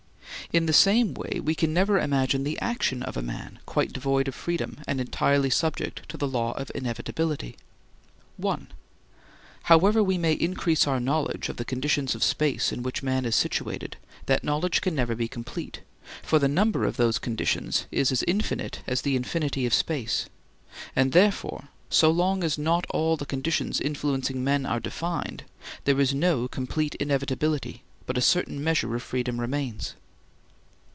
[0.53, 4.27] In the same way we can never imagine the action of a man quite devoid
[4.27, 7.55] of freedom and entirely subject to the law of inevitability.
[8.35, 8.67] (1)
[9.63, 13.33] However we may increase our knowledge of the conditions of space in which man is
[13.33, 13.95] situated,
[14.25, 15.79] that knowledge can never be complete,
[16.21, 20.27] for the number of those conditions is as infinite as the infinity of space.
[20.97, 25.45] And therefore so long as not all the conditions influencing men are defined,
[25.85, 29.93] there is no complete inevitability but a certain measure of freedom remains.